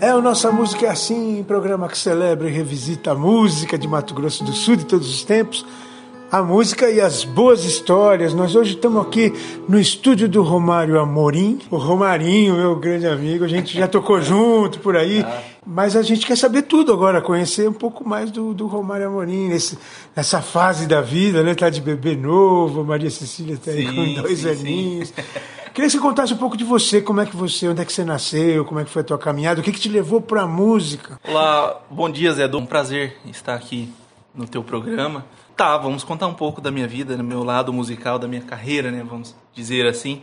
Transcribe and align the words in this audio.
É 0.00 0.14
o 0.14 0.22
Nossa 0.22 0.50
Música 0.50 0.86
é 0.86 0.88
Assim, 0.88 1.44
programa 1.46 1.86
que 1.86 1.98
celebra 1.98 2.48
e 2.48 2.52
revisita 2.52 3.10
a 3.12 3.14
música 3.14 3.76
de 3.76 3.86
Mato 3.86 4.14
Grosso 4.14 4.42
do 4.42 4.52
Sul 4.52 4.76
de 4.76 4.86
todos 4.86 5.06
os 5.06 5.22
tempos, 5.24 5.66
a 6.32 6.42
música 6.42 6.88
e 6.88 7.02
as 7.02 7.22
boas 7.22 7.64
histórias. 7.66 8.32
Nós 8.32 8.56
hoje 8.56 8.76
estamos 8.76 9.06
aqui 9.06 9.30
no 9.68 9.78
estúdio 9.78 10.26
do 10.26 10.42
Romário 10.42 10.98
Amorim, 10.98 11.58
o 11.70 11.76
Romarinho, 11.76 12.54
meu 12.54 12.76
grande 12.76 13.06
amigo, 13.06 13.44
a 13.44 13.48
gente 13.48 13.76
já 13.76 13.86
tocou 13.86 14.22
junto 14.22 14.78
por 14.80 14.96
aí, 14.96 15.22
mas 15.66 15.94
a 15.94 16.00
gente 16.00 16.24
quer 16.26 16.36
saber 16.36 16.62
tudo 16.62 16.94
agora, 16.94 17.20
conhecer 17.20 17.68
um 17.68 17.74
pouco 17.74 18.08
mais 18.08 18.30
do, 18.30 18.54
do 18.54 18.66
Romário 18.66 19.06
Amorim, 19.06 19.48
nesse, 19.48 19.76
nessa 20.16 20.40
fase 20.40 20.86
da 20.86 21.02
vida, 21.02 21.42
né? 21.42 21.54
Tá 21.54 21.68
de 21.68 21.82
bebê 21.82 22.16
novo, 22.16 22.82
Maria 22.84 23.10
Cecília 23.10 23.52
está 23.52 23.70
aí 23.70 23.86
Sim, 23.86 23.94
com 23.94 24.22
dois 24.22 24.38
sim, 24.38 24.48
aninhos. 24.48 25.08
sim. 25.08 25.14
Queria 25.80 25.88
que 25.88 25.96
você 25.96 26.02
contasse 26.02 26.34
um 26.34 26.36
pouco 26.36 26.58
de 26.58 26.64
você, 26.64 27.00
como 27.00 27.22
é 27.22 27.24
que 27.24 27.34
você, 27.34 27.66
onde 27.66 27.80
é 27.80 27.86
que 27.86 27.92
você 27.94 28.04
nasceu, 28.04 28.66
como 28.66 28.80
é 28.80 28.84
que 28.84 28.90
foi 28.90 29.00
a 29.00 29.04
tua 29.04 29.16
caminhada, 29.16 29.62
o 29.62 29.64
que, 29.64 29.72
que 29.72 29.80
te 29.80 29.88
levou 29.88 30.20
para 30.20 30.42
a 30.42 30.46
música. 30.46 31.18
Olá, 31.26 31.80
bom 31.90 32.10
dia 32.10 32.30
Zé, 32.34 32.46
um 32.54 32.66
prazer 32.66 33.16
estar 33.24 33.54
aqui 33.54 33.90
no 34.34 34.46
teu 34.46 34.62
programa. 34.62 35.24
Tá, 35.56 35.78
vamos 35.78 36.04
contar 36.04 36.26
um 36.26 36.34
pouco 36.34 36.60
da 36.60 36.70
minha 36.70 36.86
vida, 36.86 37.16
do 37.16 37.24
meu 37.24 37.42
lado 37.42 37.72
musical, 37.72 38.18
da 38.18 38.28
minha 38.28 38.42
carreira, 38.42 38.90
né, 38.90 39.02
vamos 39.02 39.34
dizer 39.54 39.86
assim. 39.86 40.20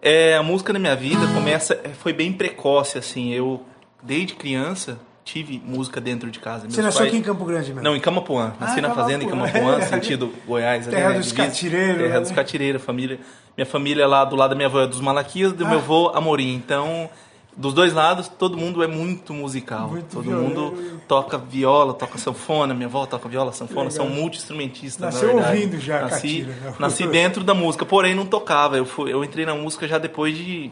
É, 0.00 0.36
a 0.36 0.42
música 0.44 0.72
na 0.72 0.78
minha 0.78 0.94
vida 0.94 1.26
começa, 1.34 1.74
foi 1.98 2.12
bem 2.12 2.32
precoce, 2.32 2.96
assim, 2.96 3.32
eu 3.32 3.60
desde 4.04 4.34
criança 4.34 5.00
tive 5.24 5.62
música 5.64 6.00
dentro 6.00 6.30
de 6.30 6.38
casa. 6.40 6.60
Você 6.68 6.76
Meus 6.76 6.84
nasceu 6.86 6.98
pais- 7.00 7.08
aqui 7.10 7.16
em 7.18 7.22
Campo 7.22 7.44
Grande 7.44 7.68
mesmo? 7.68 7.82
Não, 7.82 7.94
em 7.96 8.00
Camapuã. 8.00 8.52
Nasci 8.58 8.78
Ah, 8.78 8.82
na 8.82 8.90
fazenda 8.94 9.24
em 9.24 9.28
Camapuã. 9.28 9.80
Sentido 9.86 10.32
Goiás. 10.46 10.86
ali, 10.88 10.96
Terra 10.96 11.10
né, 11.10 11.18
dos 11.18 11.32
catireiros, 11.32 11.96
Terra 12.02 12.14
né? 12.14 12.20
dos 12.20 12.30
catireiros, 12.32 12.82
família. 12.82 13.20
Minha 13.56 13.66
família 13.66 14.02
é 14.02 14.06
lá 14.06 14.24
do 14.24 14.34
lado 14.36 14.50
da 14.50 14.56
minha 14.56 14.66
avó 14.68 14.80
é 14.80 14.86
dos 14.86 15.00
Malaquias, 15.00 15.52
do 15.52 15.64
Ah. 15.64 15.68
meu 15.68 15.78
avô 15.78 16.10
Amorim. 16.14 16.54
Então, 16.54 17.08
dos 17.56 17.72
dois 17.74 17.92
lados, 17.92 18.26
todo 18.28 18.56
mundo 18.56 18.82
é 18.82 18.86
muito 18.86 19.32
musical. 19.34 19.88
Muito 19.88 20.06
todo 20.16 20.22
violeiro. 20.24 20.48
mundo 20.48 21.00
toca 21.06 21.36
viola, 21.38 21.92
toca 21.94 22.16
sanfona. 22.18 22.72
Minha 22.74 22.86
avó 22.88 23.04
toca 23.06 23.28
viola, 23.28 23.52
sanfona. 23.52 23.90
Legal. 23.90 23.96
São 24.06 24.08
multi-instrumentistas, 24.08 25.00
na 25.00 25.06
Nasceu 25.06 25.36
ouvindo 25.36 25.78
já 25.78 26.00
nasci, 26.00 26.14
catira, 26.44 26.52
né? 26.70 26.74
nasci 26.78 27.06
dentro 27.08 27.44
da 27.44 27.54
música, 27.54 27.84
porém 27.86 28.14
não 28.14 28.26
tocava. 28.26 28.76
Eu, 28.76 28.84
fui, 28.86 29.12
eu 29.12 29.22
entrei 29.22 29.44
na 29.46 29.54
música 29.54 29.86
já 29.86 29.98
depois 29.98 30.36
de... 30.36 30.70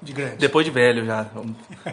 De 0.00 0.12
grande. 0.12 0.36
Depois 0.36 0.64
de 0.64 0.70
velho 0.70 1.04
já. 1.04 1.26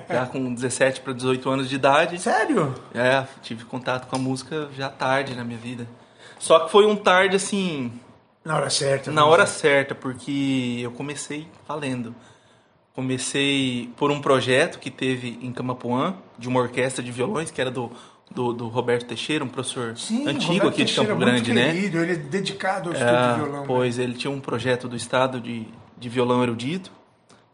Já 0.10 0.26
com 0.28 0.54
17 0.54 1.02
para 1.02 1.14
18 1.14 1.50
anos 1.50 1.68
de 1.70 1.76
idade. 1.76 2.20
Sério? 2.20 2.76
É, 2.94 3.26
tive 3.42 3.66
contato 3.66 4.08
com 4.08 4.16
a 4.16 4.20
música 4.20 4.70
já 4.78 4.90
tarde 4.90 5.34
na 5.36 5.44
minha 5.44 5.58
vida. 5.58 5.88
Só 6.38 6.60
que 6.60 6.72
foi 6.72 6.86
um 6.86 6.96
tarde 6.96 7.36
assim, 7.36 7.92
Na 8.44 8.58
hora 8.58 8.70
certa. 8.70 9.12
na 9.12 9.22
né? 9.24 9.28
hora 9.28 9.46
certa, 9.48 9.96
porque 9.96 10.80
eu 10.84 10.92
comecei 10.92 11.48
valendo. 11.68 12.14
Comecei 12.94 13.90
por 13.98 14.10
um 14.12 14.22
projeto 14.22 14.80
que 14.80 14.90
teve 14.90 15.38
em 15.42 15.52
Camapuã, 15.52 16.16
de 16.38 16.48
uma 16.48 16.62
orquestra 16.62 17.04
de 17.04 17.12
violões, 17.12 17.52
que 17.52 17.60
era 17.60 17.70
do, 17.70 17.92
do, 18.32 18.54
do 18.54 18.68
Roberto 18.70 19.06
Teixeira, 19.08 19.44
um 19.44 19.50
professor 19.50 19.98
Sim, 19.98 20.28
antigo 20.28 20.54
Roberto 20.54 20.68
aqui 20.70 20.78
de 20.86 20.94
Teixeira, 20.96 21.10
Campo 21.10 21.26
muito 21.26 21.44
Grande, 21.44 21.54
né? 21.54 21.74
querido, 21.74 21.98
Ele 22.00 22.12
é 22.14 22.16
dedicado 22.16 22.90
ao 22.90 22.94
estudo 22.96 23.10
É, 23.12 23.28
de 23.34 23.40
violão. 23.40 23.60
né? 23.62 23.64
Pois, 23.68 24.00
ele 24.00 24.14
tinha 24.14 24.32
um 24.32 24.40
projeto 24.40 24.88
do 24.88 24.96
Estado 24.96 25.42
de, 25.42 25.68
de 25.98 26.08
violão 26.08 26.42
erudito, 26.42 26.90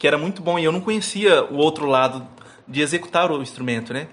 que 0.02 0.08
era 0.08 0.18
muito 0.18 0.42
bom, 0.42 0.58
e 0.58 0.64
eu 0.64 0.72
não 0.72 0.82
conhecia 0.82 1.44
o 1.44 1.58
outro 1.58 1.86
lado 1.86 2.28
de 2.68 2.82
executar 2.82 3.32
o 3.32 3.40
instrumento, 3.40 3.94
né? 3.94 4.08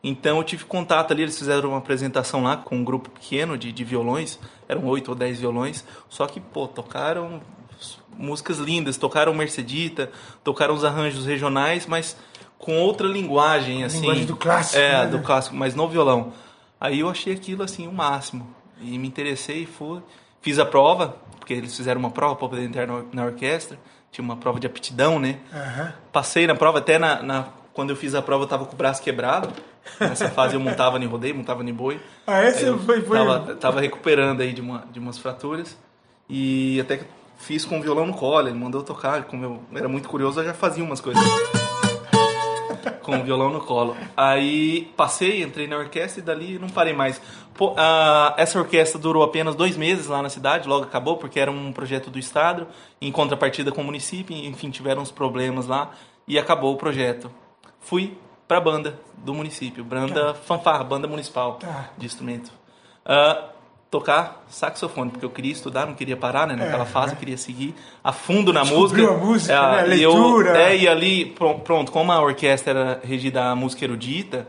Então 0.00 0.36
eu 0.36 0.44
tive 0.44 0.64
contato 0.64 1.10
ali, 1.10 1.22
eles 1.22 1.36
fizeram 1.36 1.70
uma 1.70 1.78
apresentação 1.78 2.44
lá 2.44 2.56
com 2.56 2.76
um 2.76 2.84
grupo 2.84 3.10
pequeno 3.10 3.58
de, 3.58 3.72
de 3.72 3.82
violões, 3.82 4.38
eram 4.68 4.84
oito 4.86 5.08
ou 5.08 5.16
dez 5.16 5.40
violões, 5.40 5.84
só 6.08 6.28
que, 6.28 6.38
pô, 6.38 6.68
tocaram 6.68 7.40
músicas 8.16 8.58
lindas, 8.58 8.96
tocaram 8.96 9.34
Mercedita, 9.34 10.12
tocaram 10.44 10.74
os 10.74 10.84
arranjos 10.84 11.26
regionais, 11.26 11.88
mas 11.88 12.16
com 12.56 12.78
outra 12.78 13.08
linguagem, 13.08 13.82
assim. 13.82 13.98
linguagem 13.98 14.26
do 14.26 14.36
clássico, 14.36 14.78
É, 14.78 14.92
né? 14.92 15.06
do 15.08 15.18
clássico, 15.22 15.56
mas 15.56 15.74
no 15.74 15.88
violão. 15.88 16.32
Aí 16.80 17.00
eu 17.00 17.10
achei 17.10 17.32
aquilo, 17.32 17.64
assim, 17.64 17.88
o 17.88 17.92
máximo. 17.92 18.46
E 18.80 18.96
me 18.96 19.08
interessei, 19.08 19.66
fui, 19.66 20.00
fiz 20.40 20.60
a 20.60 20.64
prova, 20.64 21.16
porque 21.36 21.52
eles 21.52 21.76
fizeram 21.76 21.98
uma 21.98 22.12
prova 22.12 22.36
para 22.36 22.48
poder 22.48 22.62
entrar 22.62 22.86
na, 22.86 23.02
na 23.12 23.24
orquestra, 23.24 23.76
tinha 24.12 24.24
uma 24.24 24.36
prova 24.36 24.60
de 24.60 24.66
aptidão, 24.68 25.18
né? 25.18 25.38
Aham. 25.52 25.92
Passei 26.12 26.46
na 26.46 26.54
prova, 26.54 26.78
até 26.78 26.98
na, 26.98 27.20
na- 27.22 27.46
quando 27.72 27.90
eu 27.90 27.96
fiz 27.96 28.14
a 28.14 28.20
prova 28.22 28.44
eu 28.44 28.48
tava 28.48 28.66
com 28.66 28.74
o 28.74 28.76
braço 28.76 29.02
quebrado. 29.02 29.48
Nessa 29.98 30.28
fase 30.30 30.54
eu 30.54 30.60
montava 30.60 30.98
em 30.98 31.06
rodeio, 31.06 31.34
montava 31.34 31.64
em 31.64 31.72
boi. 31.74 31.98
Ah, 32.26 32.36
Aí 32.36 32.62
eu 32.64 32.78
foi- 32.78 33.00
foi- 33.00 33.16
Tava, 33.18 33.54
tava 33.56 33.80
recuperando 33.80 34.42
aí 34.42 34.52
de, 34.52 34.60
uma, 34.60 34.84
de 34.92 34.98
umas 35.00 35.18
fraturas. 35.18 35.76
E 36.28 36.78
até 36.80 36.98
que 36.98 37.04
fiz 37.38 37.64
com 37.64 37.78
o 37.78 37.82
violão 37.82 38.06
no 38.06 38.14
colo, 38.14 38.46
ele 38.48 38.56
mandou 38.58 38.82
tocar. 38.82 39.24
Como 39.24 39.42
eu 39.44 39.62
era 39.74 39.88
muito 39.88 40.08
curioso, 40.08 40.38
eu 40.40 40.44
já 40.44 40.54
fazia 40.54 40.84
umas 40.84 41.00
coisas. 41.00 41.22
Com 43.02 43.16
o 43.16 43.22
violão 43.22 43.50
no 43.50 43.60
colo. 43.60 43.96
Aí 44.16 44.90
passei, 44.96 45.42
entrei 45.42 45.66
na 45.66 45.76
orquestra 45.76 46.20
e 46.20 46.24
dali 46.24 46.58
não 46.58 46.68
parei 46.68 46.92
mais. 46.94 47.20
Pô, 47.54 47.74
ah, 47.76 48.34
essa 48.38 48.58
orquestra 48.58 48.98
durou 48.98 49.22
apenas 49.22 49.54
dois 49.54 49.76
meses 49.76 50.06
lá 50.06 50.22
na 50.22 50.28
cidade, 50.30 50.66
logo 50.68 50.84
acabou, 50.84 51.16
porque 51.18 51.38
era 51.38 51.50
um 51.50 51.72
projeto 51.72 52.10
do 52.10 52.18
Estado, 52.18 52.66
em 53.00 53.12
contrapartida 53.12 53.70
com 53.70 53.82
o 53.82 53.84
município, 53.84 54.34
enfim, 54.34 54.70
tiveram 54.70 55.02
uns 55.02 55.10
problemas 55.10 55.66
lá 55.66 55.90
e 56.26 56.38
acabou 56.38 56.72
o 56.72 56.76
projeto. 56.76 57.30
Fui 57.80 58.16
pra 58.48 58.60
banda 58.60 58.98
do 59.18 59.34
município, 59.34 59.84
banda 59.84 60.34
fanfarra, 60.34 60.82
banda 60.84 61.06
municipal 61.06 61.54
Tá. 61.54 61.90
de 61.98 62.06
instrumento. 62.06 62.50
Ah, 63.04 63.48
tocar 63.92 64.42
saxofone, 64.48 65.10
porque 65.10 65.24
eu 65.24 65.28
queria 65.28 65.52
estudar, 65.52 65.84
não 65.86 65.92
queria 65.94 66.16
parar, 66.16 66.46
né? 66.46 66.56
Naquela 66.56 66.84
É, 66.84 66.86
fase, 66.86 67.08
né? 67.08 67.12
eu 67.12 67.18
queria 67.18 67.36
seguir 67.36 67.74
a 68.02 68.10
fundo 68.10 68.50
na 68.50 68.62
Descobriu 68.62 69.12
música. 69.12 69.12
a 69.12 69.26
música, 69.26 69.52
É, 69.52 69.86
né? 69.88 69.96
e 69.98 70.02
eu- 70.02 70.14
Leitura. 70.14 70.58
é, 70.62 70.76
e 70.78 70.88
ali, 70.88 71.26
pro- 71.26 71.58
pronto, 71.58 71.92
como 71.92 72.10
a 72.10 72.18
orquestra 72.20 72.70
era 72.72 73.00
regida 73.04 73.50
a 73.50 73.54
música 73.54 73.84
erudita, 73.84 74.48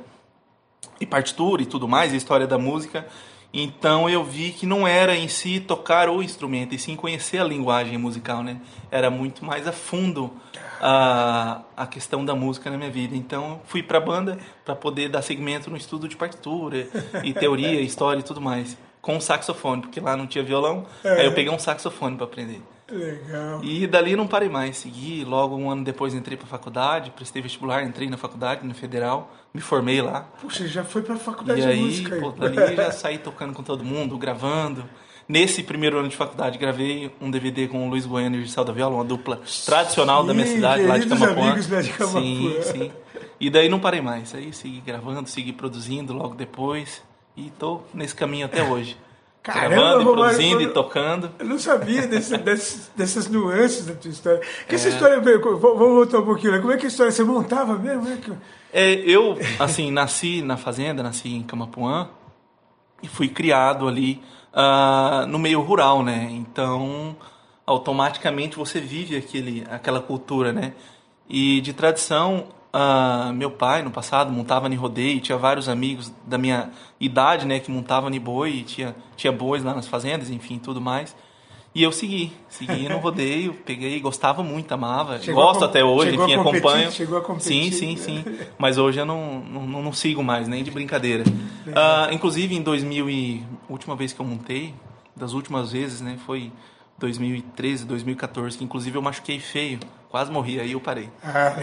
e 0.97 1.05
partitura 1.05 1.61
e 1.61 1.65
tudo 1.65 1.89
mais, 1.89 2.13
a 2.13 2.15
história 2.15 2.47
da 2.47 2.57
música, 2.57 3.05
então 3.53 4.09
eu 4.09 4.23
vi 4.23 4.51
que 4.51 4.65
não 4.65 4.87
era 4.87 5.13
em 5.13 5.27
si 5.27 5.59
tocar 5.59 6.07
o 6.07 6.23
instrumento, 6.23 6.73
e 6.73 6.79
sim 6.79 6.95
conhecer 6.95 7.39
a 7.39 7.43
linguagem 7.43 7.97
musical, 7.97 8.41
né? 8.43 8.61
Era 8.89 9.09
muito 9.11 9.43
mais 9.43 9.67
a 9.67 9.73
fundo 9.73 10.31
a, 10.81 11.61
a 11.75 11.85
questão 11.85 12.23
da 12.23 12.33
música 12.33 12.69
na 12.71 12.77
minha 12.77 12.89
vida. 12.89 13.13
Então 13.15 13.59
fui 13.65 13.83
pra 13.83 13.99
banda 13.99 14.37
para 14.63 14.73
poder 14.75 15.09
dar 15.09 15.21
segmento 15.21 15.69
no 15.69 15.75
estudo 15.75 16.07
de 16.07 16.15
partitura 16.15 16.87
e 17.25 17.33
teoria, 17.33 17.79
história 17.81 18.21
e 18.21 18.23
tudo 18.23 18.39
mais. 18.39 18.77
Com 19.03 19.19
saxofone, 19.19 19.81
porque 19.81 19.99
lá 19.99 20.15
não 20.15 20.25
tinha 20.25 20.41
violão, 20.43 20.85
É. 21.03 21.19
aí 21.19 21.25
eu 21.25 21.33
peguei 21.33 21.51
um 21.53 21.59
saxofone 21.59 22.15
para 22.15 22.25
aprender. 22.25 22.61
Legal. 22.89 23.61
E 23.63 23.85
dali 23.85 24.15
não 24.15 24.25
parei 24.27 24.47
mais, 24.47 24.77
segui. 24.77 25.25
Logo 25.25 25.57
um 25.57 25.69
ano 25.69 25.83
depois 25.83 26.13
entrei 26.13 26.37
para 26.37 26.47
faculdade, 26.47 27.11
prestei 27.11 27.41
vestibular, 27.41 27.83
entrei 27.83 28.09
na 28.09 28.15
faculdade, 28.17 28.65
no 28.65 28.73
federal, 28.73 29.29
me 29.53 29.59
formei 29.61 30.01
lá. 30.01 30.21
Puxa, 30.41 30.65
já 30.67 30.83
foi 30.85 31.01
pra 31.01 31.17
faculdade 31.17 31.59
E 31.59 31.63
de 31.63 31.69
aí, 31.69 31.81
música. 31.81 32.15
pô, 32.17 32.29
dali 32.31 32.55
já 32.77 32.91
saí 32.91 33.17
tocando 33.17 33.53
com 33.53 33.61
todo 33.61 33.83
mundo, 33.83 34.17
gravando. 34.17 34.85
Nesse 35.27 35.63
primeiro 35.63 35.97
ano 35.99 36.07
de 36.09 36.15
faculdade, 36.15 36.57
gravei 36.57 37.11
um 37.19 37.29
DVD 37.31 37.67
com 37.67 37.85
o 37.85 37.89
Luiz 37.89 38.05
Bueno 38.05 38.35
e 38.37 38.39
o 38.39 38.41
Gisel 38.43 38.63
da 38.65 38.71
Viola, 38.73 38.95
uma 38.95 39.05
dupla 39.05 39.41
tradicional 39.65 40.23
da 40.23 40.33
minha 40.33 40.45
Sim, 40.47 40.55
cidade, 40.55 40.83
lá 40.83 40.97
de 40.97 41.07
Camapuã. 41.07 41.43
amigos 41.49 41.69
lá 41.69 41.81
de 41.81 41.89
Camapuã. 41.93 42.21
Sim, 42.21 42.55
sim. 42.61 42.91
E 43.39 43.49
daí 43.49 43.67
não 43.69 43.79
parei 43.79 44.01
mais. 44.01 44.33
Aí 44.35 44.51
segui 44.53 44.81
gravando, 44.81 45.27
segui 45.29 45.51
produzindo 45.53 46.13
logo 46.13 46.35
depois. 46.35 47.01
E 47.35 47.51
tô 47.57 47.81
nesse 47.93 48.13
caminho 48.15 48.45
até 48.45 48.63
hoje. 48.63 48.97
Caramba, 49.43 49.75
gravando 49.75 50.03
Romário, 50.09 50.35
produzindo 50.37 50.61
e 50.61 50.67
tocando. 50.67 51.31
Eu 51.37 51.45
não 51.45 51.59
sabia 51.59 52.07
desse- 52.07 52.37
dessas, 52.39 52.91
dessas 52.95 53.27
nuances 53.27 53.85
da 53.85 53.93
tua 53.93 54.09
história. 54.11 54.39
Que 54.67 54.73
É. 54.73 54.75
essa 54.75 54.87
história 54.89 55.19
veio. 55.19 55.41
Vamos 55.41 55.77
voltar 55.77 56.19
um 56.19 56.25
pouquinho. 56.25 56.53
né? 56.53 56.59
Como 56.59 56.71
é 56.71 56.77
que 56.77 56.85
a 56.85 56.89
história 56.89 57.11
você 57.11 57.23
montava 57.23 57.77
mesmo? 57.77 58.03
né? 58.03 58.17
Que- 58.23 58.31
É, 58.71 58.93
eu, 58.93 59.37
assim, 59.59 59.91
nasci 59.91 60.41
na 60.41 60.55
fazenda, 60.55 61.03
nasci 61.03 61.29
em 61.35 61.43
Camapuã 61.43 62.07
e 63.01 63.07
fui 63.07 63.27
criado 63.27 63.87
ali 63.87 64.21
ah, 64.53 65.25
no 65.27 65.37
meio 65.37 65.59
rural, 65.61 66.03
né? 66.03 66.27
Então, 66.31 67.15
automaticamente 67.65 68.55
você 68.55 68.79
vive 68.79 69.17
aquele, 69.17 69.65
aquela 69.69 69.99
cultura, 69.99 70.53
né? 70.53 70.73
E 71.29 71.59
de 71.61 71.73
tradição, 71.73 72.45
ah, 72.73 73.31
meu 73.35 73.51
pai 73.51 73.83
no 73.83 73.91
passado 73.91 74.31
montava 74.31 74.67
em 74.67 74.75
rodeio, 74.75 75.21
tinha 75.21 75.37
vários 75.37 75.69
amigos 75.69 76.11
da 76.25 76.37
minha 76.37 76.71
idade, 76.99 77.45
né, 77.45 77.59
que 77.59 77.69
montavam 77.69 78.09
em 78.09 78.19
boi, 78.19 78.63
tinha, 78.65 78.95
tinha 79.15 79.31
bois 79.31 79.63
lá 79.63 79.75
nas 79.75 79.87
fazendas, 79.87 80.29
enfim, 80.31 80.57
tudo 80.57 80.81
mais. 80.81 81.15
E 81.75 81.81
eu 81.81 81.91
segui, 81.91 82.31
segui 82.49 82.87
no 82.89 82.99
rodeio, 82.99 83.53
peguei, 83.65 83.99
gostava 83.99 84.43
muito, 84.43 84.71
amava, 84.73 85.19
Chegou 85.19 85.41
a 85.41 85.45
gosto 85.47 85.59
com- 85.59 85.65
até 85.65 85.83
hoje, 85.83 86.09
a 86.11 86.13
enfim, 86.13 86.35
competir? 86.35 86.57
acompanho. 86.59 86.91
Chegou 86.91 87.17
a 87.17 87.21
competir? 87.21 87.63
Sim, 87.63 87.71
sim, 87.71 87.95
sim. 87.95 88.25
Mas 88.59 88.77
hoje 88.77 88.99
eu 88.99 89.05
não, 89.05 89.39
não, 89.39 89.81
não 89.81 89.93
sigo 89.93 90.23
mais, 90.23 90.47
nem 90.47 90.63
de 90.63 90.69
brincadeira. 90.71 91.23
Ah, 91.75 92.09
inclusive, 92.11 92.55
em 92.55 92.61
2000 92.61 93.09
e... 93.09 93.43
última 93.69 93.95
vez 93.95 94.13
que 94.13 94.19
eu 94.19 94.25
montei, 94.25 94.73
das 95.15 95.33
últimas 95.33 95.71
vezes, 95.71 96.01
né, 96.01 96.17
foi 96.25 96.51
2013, 97.03 97.83
2014, 97.85 98.57
que 98.57 98.63
inclusive 98.63 98.97
eu 98.97 99.01
machuquei 99.01 99.37
feio, 99.37 99.77
quase 100.09 100.31
morri, 100.31 100.57
aí 100.61 100.71
eu 100.71 100.79
parei. 100.79 101.09
Ah, 101.21 101.53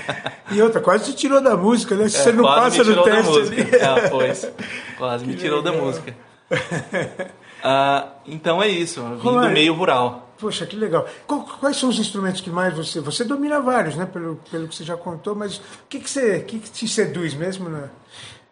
e 0.50 0.62
outra, 0.62 0.80
quase 0.80 1.12
te 1.12 1.16
tirou 1.18 1.38
da 1.42 1.54
música, 1.54 1.94
né? 1.94 2.08
Se 2.08 2.16
você 2.16 2.32
não 2.32 2.44
É, 2.50 2.54
passa 2.56 2.70
me 2.70 2.78
no 2.78 3.02
tirou 3.02 3.04
da 3.04 3.10
teste 3.10 3.38
ali. 3.38 3.82
Ah, 3.82 4.08
pois. 4.08 4.50
Quase 4.96 5.26
me 5.26 5.34
Que 5.34 5.40
tirou 5.40 5.60
da 5.62 5.70
legal. 5.70 5.86
música. 5.86 6.14
Ah, 7.68 8.08
então 8.26 8.62
é 8.62 8.68
isso, 8.68 9.00
eu 9.00 9.16
vim 9.18 9.40
do 9.40 9.48
meio 9.50 9.74
rural. 9.74 10.25
Poxa, 10.38 10.66
que 10.66 10.76
legal. 10.76 11.06
Quais 11.26 11.76
são 11.76 11.88
os 11.88 11.98
instrumentos 11.98 12.40
que 12.40 12.50
mais 12.50 12.74
você. 12.74 13.00
Você 13.00 13.24
domina 13.24 13.60
vários, 13.60 13.96
né? 13.96 14.06
Pelo, 14.06 14.36
pelo 14.50 14.68
que 14.68 14.74
você 14.74 14.84
já 14.84 14.96
contou, 14.96 15.34
mas 15.34 15.56
o 15.56 15.62
que, 15.88 16.00
que, 16.00 16.10
você, 16.10 16.40
que, 16.40 16.58
que 16.58 16.70
te 16.70 16.86
seduz 16.86 17.34
mesmo, 17.34 17.68
né? 17.68 17.90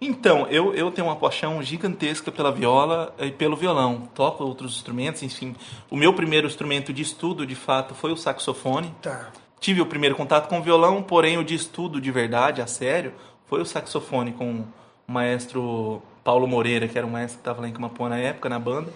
Então, 0.00 0.46
eu, 0.48 0.74
eu 0.74 0.90
tenho 0.90 1.06
uma 1.06 1.16
paixão 1.16 1.62
gigantesca 1.62 2.30
pela 2.30 2.50
viola 2.50 3.14
e 3.18 3.30
pelo 3.30 3.56
violão. 3.56 4.08
Toco 4.14 4.44
outros 4.44 4.76
instrumentos, 4.76 5.22
enfim. 5.22 5.54
O 5.90 5.96
meu 5.96 6.12
primeiro 6.12 6.46
instrumento 6.46 6.92
de 6.92 7.02
estudo, 7.02 7.46
de 7.46 7.54
fato, 7.54 7.94
foi 7.94 8.12
o 8.12 8.16
saxofone. 8.16 8.94
Tá. 9.00 9.30
Tive 9.60 9.80
o 9.80 9.86
primeiro 9.86 10.14
contato 10.14 10.48
com 10.48 10.58
o 10.58 10.62
violão, 10.62 11.02
porém 11.02 11.38
o 11.38 11.44
de 11.44 11.54
estudo 11.54 12.00
de 12.00 12.10
verdade, 12.10 12.60
a 12.60 12.66
sério, 12.66 13.14
foi 13.46 13.62
o 13.62 13.64
saxofone 13.64 14.32
com 14.32 14.64
o 15.08 15.12
maestro 15.12 16.02
Paulo 16.22 16.46
Moreira, 16.46 16.86
que 16.86 16.98
era 16.98 17.06
um 17.06 17.10
maestro 17.10 17.38
que 17.38 17.40
estava 17.40 17.62
lá 17.62 17.68
em 17.68 17.72
Camapuã 17.72 18.08
na 18.08 18.18
época, 18.18 18.48
na 18.48 18.58
banda. 18.58 18.92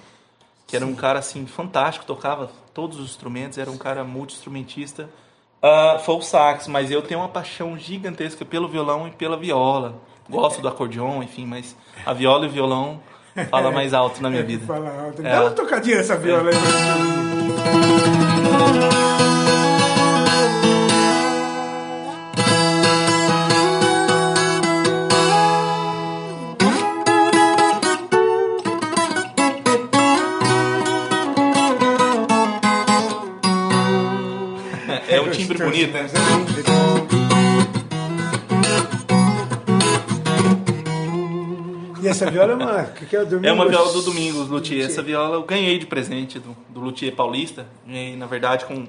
Que 0.69 0.77
era 0.77 0.87
um 0.87 0.95
cara, 0.95 1.19
assim, 1.19 1.47
fantástico, 1.47 2.05
tocava 2.05 2.51
todos 2.75 3.01
os 3.01 3.07
instrumentos, 3.07 3.59
era 3.59 3.71
um 3.71 3.79
cara 3.79 4.05
multi-instrumentista. 4.05 5.09
Uh, 5.61 5.99
foi 6.01 6.15
o 6.15 6.23
sax, 6.23 6.69
mas 6.69 6.91
eu 6.91 7.03
tenho 7.03 7.19
uma 7.19 7.29
paixão 7.29 7.77
gigantesca 7.77 8.45
pelo 8.45 8.69
violão 8.69 9.09
e 9.09 9.11
pela 9.11 9.37
viola. 9.37 10.01
Gosto 10.29 10.61
do 10.61 10.69
acordeon, 10.69 11.23
enfim, 11.23 11.47
mas 11.47 11.75
a 12.05 12.13
viola 12.13 12.45
e 12.45 12.49
o 12.49 12.53
violão 12.53 13.01
fala 13.51 13.71
mais 13.73 13.95
alto 13.95 14.23
na 14.23 14.31
minha 14.31 14.45
vida. 14.45 14.65
Fala 14.67 15.07
alto. 15.07 15.23
Dá 15.23 15.41
uma 15.41 15.51
tocadinha 15.51 15.97
essa 15.97 16.17
viola 16.17 16.51
aí 16.51 17.95
É 17.95 17.98
E 42.01 42.07
essa 42.07 42.31
viola 42.31 42.53
é 42.53 42.55
uma. 42.55 42.85
Que 42.85 43.17
é, 43.17 43.27
é 43.43 43.53
uma 43.53 43.69
viola 43.69 43.93
do 43.93 44.03
Domingos 44.03 44.49
Luthier. 44.49 44.87
Essa 44.87 45.03
viola 45.03 45.37
eu 45.37 45.43
ganhei 45.43 45.79
de 45.79 45.87
presente 45.87 46.39
do, 46.39 46.57
do 46.69 46.81
Luthier 46.81 47.15
Paulista. 47.15 47.67
Ganhei, 47.87 48.17
na 48.17 48.27
verdade, 48.27 48.65
com 48.65 48.87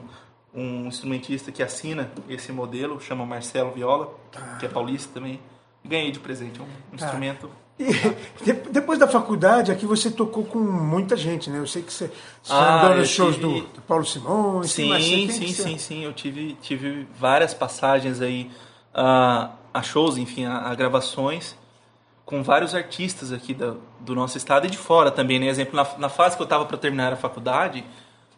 um 0.53 0.87
instrumentista 0.87 1.51
que 1.51 1.63
assina 1.63 2.11
esse 2.27 2.51
modelo, 2.51 2.99
chama 2.99 3.25
Marcelo 3.25 3.71
Viola, 3.71 4.13
ah. 4.35 4.57
que 4.59 4.65
é 4.65 4.69
paulista 4.69 5.13
também. 5.13 5.39
Ganhei 5.83 6.11
de 6.11 6.19
presente 6.19 6.61
um 6.61 6.65
ah. 6.65 6.95
instrumento. 6.95 7.49
E 7.79 8.51
depois 8.71 8.99
da 8.99 9.07
faculdade, 9.07 9.71
aqui 9.71 9.85
você 9.85 10.11
tocou 10.11 10.43
com 10.43 10.59
muita 10.59 11.15
gente, 11.15 11.49
né? 11.49 11.59
Eu 11.59 11.67
sei 11.67 11.81
que 11.81 11.93
você, 11.93 12.11
você 12.43 12.51
ah, 12.51 12.83
andou 12.83 12.97
nos 12.97 13.07
shows 13.07 13.35
tive... 13.35 13.61
do, 13.61 13.67
do, 13.67 13.81
Paulo 13.81 14.05
Simões. 14.05 14.71
Sim, 14.71 14.99
sim, 14.99 15.29
sim, 15.29 15.47
sim, 15.47 15.77
sim. 15.77 16.03
Eu 16.03 16.11
tive, 16.11 16.57
tive 16.61 17.07
várias 17.17 17.53
passagens 17.53 18.19
aí 18.19 18.51
uh, 18.93 19.49
a 19.73 19.81
shows, 19.81 20.17
enfim, 20.17 20.43
a, 20.43 20.57
a 20.57 20.75
gravações 20.75 21.55
com 22.25 22.43
vários 22.43 22.75
artistas 22.75 23.31
aqui 23.31 23.55
do, 23.55 23.81
do, 24.01 24.13
nosso 24.13 24.37
estado 24.37 24.67
e 24.67 24.69
de 24.69 24.77
fora 24.77 25.09
também, 25.09 25.39
né? 25.39 25.47
Exemplo, 25.47 25.75
na, 25.75 25.87
na 25.97 26.09
fase 26.09 26.35
que 26.35 26.41
eu 26.41 26.45
estava 26.45 26.63
para 26.65 26.77
terminar 26.77 27.11
a 27.11 27.15
faculdade, 27.15 27.83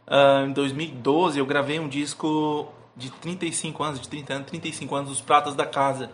uh, 0.07 0.45
em 0.45 0.53
2012, 0.53 1.39
eu 1.39 1.45
gravei 1.45 1.77
um 1.77 1.89
disco 1.89 2.71
de 2.95 3.09
35 3.09 3.83
anos, 3.83 3.99
de 3.99 4.07
30 4.07 4.33
anos, 4.33 4.47
35 4.47 4.95
anos, 4.95 5.11
Os 5.11 5.19
Pratas 5.19 5.55
da 5.55 5.65
Casa, 5.65 6.09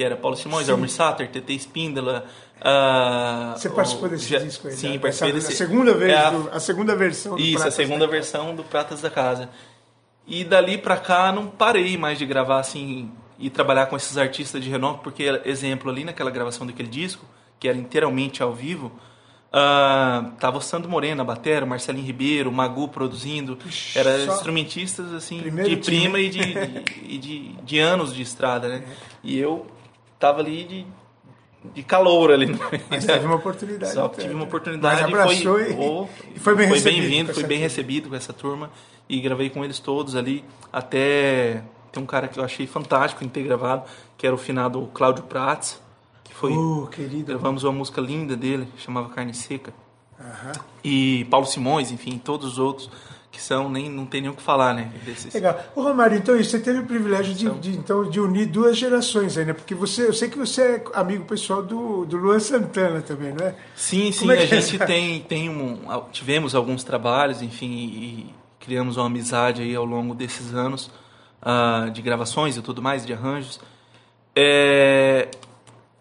que 0.00 0.04
era 0.04 0.16
Paulo 0.16 0.34
Simões, 0.34 0.64
Sim. 0.64 0.72
Elmer 0.72 0.88
Satter, 0.88 1.28
TT 1.28 1.52
Espíndola. 1.52 2.24
Uh, 2.56 3.52
Você 3.58 3.68
participou 3.68 4.08
desse 4.08 4.30
já, 4.30 4.38
disco 4.38 4.66
aí? 4.66 4.72
Sim, 4.72 4.92
né? 4.92 4.98
participei 4.98 5.32
desse. 5.34 5.52
A 5.52 5.56
segunda 5.56 5.92
vez, 5.92 6.10
é 6.10 6.16
a, 6.16 6.30
do, 6.30 6.48
a, 6.50 6.58
segunda 6.58 6.96
versão 6.96 7.36
do 7.36 7.42
Isso, 7.42 7.58
Pratas 7.58 7.74
a 7.74 7.76
segunda 7.76 8.06
versão 8.06 8.54
do 8.56 8.64
Pratas 8.64 9.02
da 9.02 9.10
Casa. 9.10 9.50
E 10.26 10.42
dali 10.42 10.78
para 10.78 10.96
cá 10.96 11.30
não 11.30 11.48
parei 11.48 11.98
mais 11.98 12.18
de 12.18 12.24
gravar 12.24 12.60
assim 12.60 13.10
e 13.38 13.50
trabalhar 13.50 13.86
com 13.86 13.96
esses 13.96 14.16
artistas 14.16 14.62
de 14.64 14.70
renome, 14.70 15.00
porque, 15.02 15.24
exemplo, 15.44 15.90
ali 15.90 16.02
naquela 16.02 16.30
gravação 16.30 16.66
daquele 16.66 16.88
disco, 16.88 17.26
que 17.58 17.68
era 17.68 17.76
inteiramente 17.76 18.42
ao 18.42 18.54
vivo, 18.54 18.86
uh, 19.48 20.30
tava 20.38 20.56
o 20.56 20.62
Sandro 20.62 20.90
Moreno 20.90 21.16
na 21.16 21.24
batera, 21.24 21.66
Marcelinho 21.66 22.06
Ribeiro, 22.06 22.50
Magu 22.50 22.88
produzindo, 22.88 23.58
eram 23.94 24.34
instrumentistas 24.34 25.12
assim 25.12 25.42
de 25.42 25.76
prima 25.76 26.18
e, 26.18 26.30
de, 26.30 26.40
e 27.02 27.18
de, 27.18 27.48
de, 27.62 27.78
anos 27.78 28.14
de 28.14 28.22
estrada, 28.22 28.66
né? 28.66 28.84
E 29.22 29.38
eu 29.38 29.66
tava 30.20 30.40
ali 30.40 30.64
de, 30.64 30.86
de 31.74 31.82
calor 31.82 32.30
ali. 32.30 32.46
Mas 32.88 33.04
teve 33.04 33.26
uma 33.26 33.36
oportunidade. 33.36 33.92
Só 33.92 34.08
tive 34.10 34.34
uma 34.34 34.44
oportunidade 34.44 35.10
e 35.10 35.42
foi, 35.42 35.76
oh, 35.76 36.06
e 36.34 36.38
foi 36.38 36.54
bem 36.54 36.68
foi 36.68 36.76
recebido. 36.76 37.00
Bem-vindo, 37.00 37.34
foi 37.34 37.44
bem 37.44 37.58
recebido 37.58 38.08
com 38.10 38.14
essa 38.14 38.32
turma 38.32 38.70
e 39.08 39.20
gravei 39.20 39.50
com 39.50 39.64
eles 39.64 39.80
todos 39.80 40.14
ali 40.14 40.44
até 40.72 41.64
tem 41.90 42.02
um 42.02 42.06
cara 42.06 42.28
que 42.28 42.38
eu 42.38 42.44
achei 42.44 42.66
fantástico 42.66 43.24
em 43.24 43.28
ter 43.28 43.42
gravado, 43.42 43.84
que 44.16 44.26
era 44.26 44.34
o 44.34 44.38
finado 44.38 44.88
Cláudio 44.94 45.24
Prats, 45.24 45.80
que 46.22 46.32
foi. 46.32 46.52
Oh, 46.52 46.86
querido. 46.86 47.26
Gravamos 47.26 47.64
uma 47.64 47.72
música 47.72 48.00
linda 48.00 48.36
dele, 48.36 48.68
chamava 48.76 49.08
Carne 49.08 49.34
Seca. 49.34 49.72
Uhum. 50.18 50.52
E 50.84 51.26
Paulo 51.30 51.46
Simões, 51.46 51.90
enfim, 51.90 52.18
todos 52.18 52.52
os 52.52 52.58
outros 52.58 52.90
que 53.30 53.40
são, 53.40 53.70
nem, 53.70 53.88
não 53.88 54.04
tem 54.04 54.20
nem 54.20 54.30
o 54.30 54.34
que 54.34 54.42
falar, 54.42 54.74
né? 54.74 54.92
Desses... 55.04 55.32
Legal. 55.32 55.58
Ô 55.76 55.82
Romário, 55.82 56.18
então 56.18 56.36
você 56.36 56.58
teve 56.58 56.80
o 56.80 56.86
privilégio 56.86 57.32
de, 57.32 57.48
de, 57.60 57.78
então, 57.78 58.08
de 58.08 58.18
unir 58.18 58.46
duas 58.46 58.76
gerações 58.76 59.38
aí, 59.38 59.44
né? 59.44 59.52
Porque 59.52 59.74
você, 59.74 60.08
eu 60.08 60.12
sei 60.12 60.28
que 60.28 60.36
você 60.36 60.62
é 60.62 60.84
amigo 60.94 61.24
pessoal 61.24 61.62
do, 61.62 62.04
do 62.04 62.16
Luan 62.16 62.40
Santana 62.40 63.00
também, 63.00 63.32
não 63.32 63.46
é? 63.46 63.54
Sim, 63.76 64.10
sim, 64.10 64.28
é 64.30 64.34
a 64.34 64.42
é 64.42 64.46
gente 64.46 64.78
tem, 64.80 65.20
tem 65.20 65.48
um, 65.48 65.78
tivemos 66.10 66.54
alguns 66.54 66.82
trabalhos, 66.82 67.40
enfim, 67.40 67.70
e 67.70 68.34
criamos 68.58 68.96
uma 68.96 69.06
amizade 69.06 69.62
aí 69.62 69.74
ao 69.76 69.84
longo 69.84 70.14
desses 70.14 70.52
anos 70.52 70.90
uh, 71.40 71.90
de 71.90 72.02
gravações 72.02 72.56
e 72.56 72.62
tudo 72.62 72.82
mais, 72.82 73.06
de 73.06 73.12
arranjos, 73.12 73.60
é, 74.34 75.28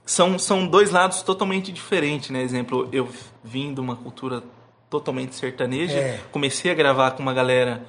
são, 0.05 0.39
são 0.39 0.67
dois 0.67 0.91
lados 0.91 1.21
totalmente 1.21 1.71
diferentes, 1.71 2.29
né? 2.31 2.41
Exemplo, 2.41 2.89
eu 2.91 3.07
vim 3.43 3.73
de 3.73 3.79
uma 3.79 3.95
cultura 3.95 4.43
totalmente 4.89 5.35
sertaneja, 5.35 5.97
é. 5.97 6.19
comecei 6.31 6.71
a 6.71 6.73
gravar 6.73 7.11
com 7.11 7.21
uma 7.21 7.33
galera 7.33 7.83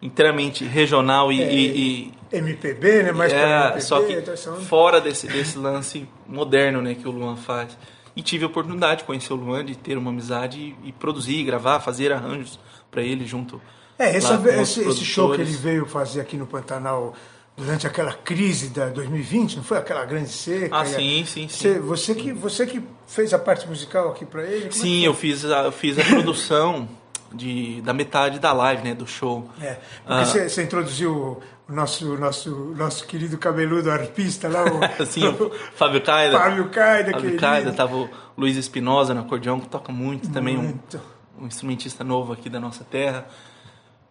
inteiramente 0.00 0.64
regional 0.64 1.32
e, 1.32 1.42
é, 1.42 1.52
e, 1.52 2.12
e 2.30 2.36
MPB, 2.36 3.02
né? 3.04 3.12
Mais 3.12 3.32
é, 3.32 3.42
MPB, 3.42 3.80
só 3.80 4.02
que 4.02 4.12
então 4.12 4.34
fora 4.62 5.00
desse, 5.00 5.26
desse 5.26 5.58
lance 5.58 6.08
moderno, 6.26 6.80
né, 6.82 6.94
que 6.94 7.06
o 7.06 7.10
Luan 7.10 7.36
faz. 7.36 7.76
E 8.14 8.22
tive 8.22 8.44
a 8.44 8.46
oportunidade 8.46 9.00
de 9.00 9.04
conhecer 9.04 9.32
o 9.32 9.36
Luan, 9.36 9.64
de 9.64 9.76
ter 9.76 9.98
uma 9.98 10.10
amizade 10.10 10.58
e, 10.58 10.88
e 10.88 10.92
produzir, 10.92 11.44
gravar, 11.44 11.80
fazer 11.80 12.12
arranjos 12.12 12.58
para 12.90 13.02
ele 13.02 13.26
junto 13.26 13.60
é, 13.98 14.16
essa, 14.16 14.34
esse, 14.60 14.86
esse 14.86 15.04
show 15.04 15.34
que 15.34 15.40
ele 15.40 15.52
veio 15.52 15.86
fazer 15.86 16.20
aqui 16.20 16.36
no 16.36 16.46
Pantanal 16.46 17.14
durante 17.56 17.86
aquela 17.86 18.12
crise 18.12 18.68
da 18.68 18.88
2020, 18.88 19.56
não 19.56 19.64
foi 19.64 19.78
aquela 19.78 20.04
grande 20.04 20.28
seca? 20.28 20.76
Ah, 20.76 20.84
sim, 20.84 21.24
sim, 21.24 21.48
sim. 21.48 21.78
Você, 21.80 22.14
que, 22.14 22.32
você 22.32 22.66
que 22.66 22.82
fez 23.06 23.32
a 23.32 23.38
parte 23.38 23.66
musical 23.66 24.10
aqui 24.10 24.26
para 24.26 24.42
ele? 24.42 24.68
Como 24.68 24.72
é 24.72 24.72
sim, 24.72 25.04
é 25.04 25.08
eu 25.08 25.14
fiz 25.14 25.44
a, 25.44 25.62
eu 25.64 25.72
fiz 25.72 25.98
a 25.98 26.04
produção 26.10 26.86
de, 27.32 27.80
da 27.80 27.94
metade 27.94 28.38
da 28.38 28.52
live, 28.52 28.82
né, 28.82 28.94
do 28.94 29.06
show. 29.06 29.48
É, 29.60 29.74
porque 30.04 30.22
ah. 30.22 30.24
você, 30.24 30.48
você 30.48 30.62
introduziu 30.62 31.40
o 31.68 31.72
nosso, 31.72 32.16
nosso, 32.18 32.50
nosso 32.76 33.06
querido 33.06 33.38
cabeludo 33.38 33.90
arpista 33.90 34.48
lá, 34.48 34.62
o, 34.64 34.80
Sim, 35.06 35.26
o 35.26 35.50
Fábio 35.74 36.02
Caida. 36.02 36.38
Fábio 36.38 36.68
Caida, 36.68 37.12
Fábio 37.12 37.36
Caida, 37.38 37.72
tava 37.72 37.96
o 37.96 38.10
Luiz 38.36 38.56
Espinosa 38.56 39.14
no 39.14 39.20
acordeão, 39.20 39.58
que 39.58 39.68
toca 39.68 39.90
muito, 39.90 40.24
muito. 40.24 40.34
também, 40.34 40.58
um, 40.58 40.78
um 41.40 41.46
instrumentista 41.46 42.04
novo 42.04 42.34
aqui 42.34 42.50
da 42.50 42.60
nossa 42.60 42.84
terra. 42.84 43.26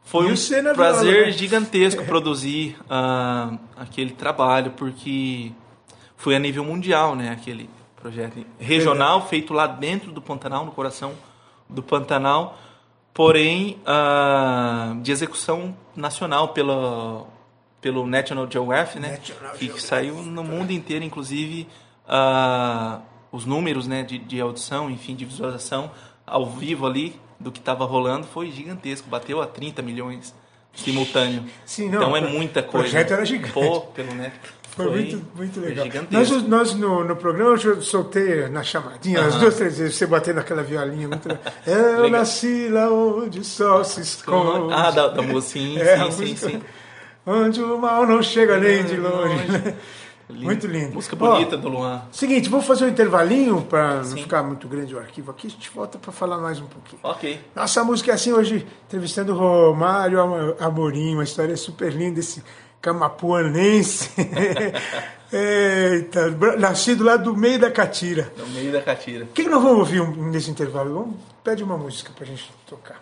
Foi 0.06 0.32
um 0.32 0.74
prazer 0.76 1.26
né? 1.26 1.32
gigantesco 1.32 2.06
produzir 2.06 2.78
uh, 2.82 3.58
aquele 3.76 4.12
trabalho, 4.12 4.72
porque 4.72 5.52
foi 6.16 6.36
a 6.36 6.40
nível 6.40 6.64
mundial, 6.64 7.16
né? 7.16 7.32
Aquele 7.32 7.68
projeto 7.96 8.46
regional 8.60 9.20
é. 9.20 9.22
feito 9.24 9.52
lá 9.52 9.66
dentro 9.66 10.12
do 10.12 10.22
Pantanal, 10.22 10.64
no 10.64 10.72
coração 10.72 11.14
do 11.68 11.82
Pantanal, 11.82 12.56
porém 13.16 13.80
uh, 13.82 15.02
de 15.02 15.12
execução 15.12 15.76
nacional 15.96 16.50
pela, 16.50 17.26
pelo 17.82 18.06
National 18.06 18.50
Geographic, 18.50 19.00
né? 19.00 19.18
National 19.18 19.54
que 19.54 19.66
Geographic. 19.66 19.82
saiu 19.82 20.22
no 20.22 20.44
mundo 20.44 20.70
inteiro, 20.72 21.04
inclusive 21.04 21.68
uh, 22.08 23.02
os 23.32 23.44
números, 23.44 23.88
né? 23.88 24.04
De, 24.04 24.20
de 24.20 24.40
audição, 24.40 24.88
enfim, 24.88 25.16
de 25.16 25.26
visualização 25.26 25.90
ao 26.26 26.46
vivo 26.46 26.86
ali 26.86 27.20
do 27.40 27.52
que 27.52 27.60
estava 27.60 27.86
rolando 27.86 28.26
foi 28.26 28.52
gigantesco, 28.52 29.10
bateu 29.10 29.42
a 29.42 29.48
30 29.48 29.82
milhões 29.82 30.34
simultâneo. 30.74 31.44
Sim, 31.66 31.90
não, 31.90 32.02
então 32.02 32.18
é 32.18 32.22
muita 32.22 32.62
coisa. 32.62 32.88
O 32.88 32.90
projeto 32.90 33.12
era 33.12 33.26
gigante. 33.26 33.54
Pô, 33.54 33.82
pelo. 33.82 34.10
Foi, 34.76 34.86
foi 34.86 34.92
muito, 34.92 35.28
muito 35.36 35.60
legal. 35.62 35.88
Nós, 36.12 36.30
nós 36.44 36.74
no, 36.74 37.04
no 37.04 37.16
programa 37.16 37.58
eu 37.64 37.82
soltei 37.82 38.50
na 38.50 38.62
chamadinha, 38.62 39.22
as 39.22 39.36
duas, 39.36 39.56
três 39.56 39.78
vezes, 39.78 39.96
você 39.96 40.06
batendo 40.06 40.42
aquela 40.42 40.64
violinha 40.64 41.08
muito 41.08 41.30
legal. 41.30 41.54
Eu 41.66 42.10
nasci 42.10 42.68
lá 42.68 42.92
onde 42.92 43.40
o 43.40 43.44
sol 43.44 43.86
se 43.86 44.02
esconde. 44.02 44.74
Ah, 44.74 44.92
da, 44.92 45.08
da 45.08 45.22
mocinha, 45.22 45.82
é, 45.82 46.12
sim, 46.12 46.36
sim, 46.36 46.36
sim. 46.36 46.62
Onde 47.26 47.62
o 47.64 47.78
mal 47.78 48.06
não 48.06 48.22
chega 48.22 48.60
nem 48.60 48.84
de 48.84 48.98
longe. 48.98 49.48
longe. 49.48 49.76
Lindo. 50.30 50.44
Muito 50.46 50.66
lindo. 50.68 50.94
Música 50.96 51.16
Ó, 51.20 51.34
bonita 51.34 51.56
do 51.56 51.70
Luan. 51.70 52.02
Seguinte, 52.12 52.50
vou 52.50 52.62
fazer 52.62 52.86
um 52.86 52.90
intervalinho 52.90 53.62
para 53.62 53.98
não 53.98 54.18
ficar 54.18 54.42
muito 54.42 54.68
grande 54.68 54.96
o 54.96 55.00
arquivo 55.00 55.30
aqui. 55.30 55.48
A 55.48 55.50
gente 55.52 55.70
volta 55.70 56.00
para 56.00 56.12
falar 56.12 56.40
mais 56.40 56.60
um 56.60 56.66
pouquinho. 56.66 57.00
Ok. 57.04 57.40
Nossa 57.56 57.84
música 57.84 58.12
é 58.12 58.16
assim 58.16 58.34
hoje, 58.34 58.66
entrevistando 58.88 59.34
o 59.34 59.38
Romário 59.38 60.20
Am- 60.20 60.56
Amorim, 60.60 61.14
uma 61.14 61.24
história 61.24 61.56
super 61.56 61.92
linda, 61.94 62.20
esse 62.20 62.44
camapuanense. 62.82 64.10
Eita, 65.32 66.30
nascido 66.60 67.04
lá 67.04 67.18
do 67.18 67.36
meio 67.36 67.60
da 67.60 67.70
Catira. 67.72 68.32
No 68.38 68.48
meio 68.48 68.72
da 68.72 68.82
catira. 68.82 69.26
O 69.26 69.28
que, 69.28 69.44
que 69.44 69.50
nós 69.50 69.62
vamos 69.62 69.80
ouvir 69.80 70.02
nesse 70.18 70.50
intervalo? 70.52 70.94
Vamos, 70.94 71.16
pede 71.44 71.64
uma 71.64 71.78
música 71.78 72.12
pra 72.16 72.26
gente 72.26 72.50
tocar. 72.68 73.02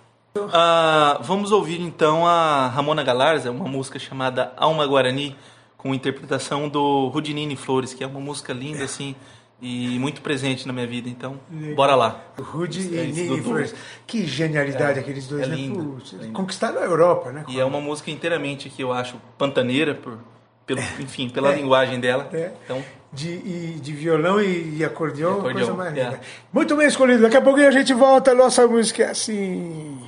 Ah, 0.51 1.19
vamos 1.21 1.51
ouvir 1.51 1.79
então 1.81 2.25
a 2.25 2.67
Ramona 2.67 3.03
Galarza, 3.03 3.51
uma 3.51 3.67
música 3.67 3.99
chamada 3.99 4.51
Alma 4.57 4.85
Guarani, 4.87 5.35
com 5.83 5.93
interpretação 5.93 6.67
do 6.67 7.09
Rudinini 7.09 7.55
Flores, 7.55 7.93
que 7.93 8.03
é 8.03 8.07
uma 8.07 8.19
música 8.19 8.51
linda 8.53 8.83
assim 8.85 9.15
e 9.61 9.97
muito 9.99 10.21
presente 10.21 10.65
na 10.65 10.73
minha 10.73 10.87
vida. 10.87 11.07
Então, 11.07 11.39
bora 11.75 11.93
lá. 11.95 12.21
Rudy 12.39 12.97
É 12.97 13.03
e 13.05 13.11
Nini. 13.11 13.41
Flores. 13.41 13.75
Que 14.07 14.25
genialidade 14.25 14.97
É, 14.99 15.01
aqueles 15.01 15.27
dois, 15.27 15.43
é 15.43 15.47
né? 15.47 15.55
lindo, 15.55 15.83
Putz, 15.83 16.13
lindo. 16.13 16.33
Conquistaram 16.33 16.79
a 16.81 16.85
Europa, 16.85 17.31
né? 17.31 17.45
E 17.47 17.59
é 17.59 17.65
uma 17.65 17.79
música 17.79 18.09
inteiramente 18.09 18.69
que 18.69 18.81
eu 18.81 18.91
acho 18.91 19.17
pantaneira 19.37 19.93
por 19.93 20.17
pelo, 20.65 20.79
enfim, 20.99 21.27
pela 21.29 21.51
É. 21.51 21.55
linguagem 21.57 21.99
dela. 21.99 22.29
É. 22.33 22.51
Então, 22.63 22.81
De, 23.11 23.29
e- 23.29 23.79
de 23.79 23.91
violão 23.93 24.41
e, 24.41 24.77
e 24.77 24.83
acordeão, 24.83 25.33
acordeão, 25.39 25.53
coisa 25.67 25.73
mais 25.73 25.95
é. 25.95 26.03
linda. 26.05 26.21
Muito 26.51 26.75
bem 26.75 26.87
escolhido. 26.87 27.21
Daqui 27.21 27.37
a 27.37 27.41
pouquinho 27.41 27.67
a 27.67 27.71
gente 27.71 27.93
volta. 27.93 28.33
Nossa 28.33 28.65
música 28.65 29.03
é 29.03 29.09
assim. 29.11 29.99